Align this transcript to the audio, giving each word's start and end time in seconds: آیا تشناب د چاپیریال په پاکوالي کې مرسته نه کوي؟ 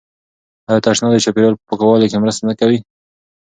آیا 0.69 0.81
تشناب 0.85 1.11
د 1.13 1.17
چاپیریال 1.25 1.53
په 1.57 1.63
پاکوالي 1.69 2.07
کې 2.09 2.17
مرسته 2.23 2.41
نه 2.49 2.53
کوي؟ 2.59 2.79